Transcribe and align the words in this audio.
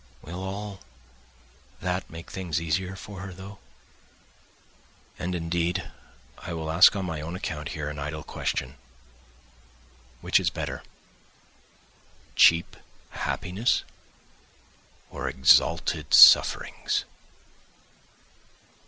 Will 0.23 0.41
all 0.43 0.79
that 1.79 2.09
make 2.09 2.31
things 2.31 2.59
easier 2.59 2.95
for 2.95 3.19
her 3.19 3.31
though?..." 3.31 3.59
And, 5.19 5.35
indeed, 5.35 5.91
I 6.39 6.53
will 6.53 6.71
ask 6.71 6.95
on 6.95 7.05
my 7.05 7.21
own 7.21 7.35
account 7.35 7.67
here, 7.77 7.87
an 7.87 7.99
idle 7.99 8.23
question: 8.23 8.77
which 10.19 10.39
is 10.39 10.49
better—cheap 10.49 12.75
happiness 13.11 13.83
or 15.11 15.29
exalted 15.29 16.15
sufferings? 16.15 17.05